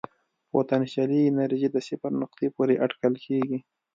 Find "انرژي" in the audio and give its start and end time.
1.31-1.67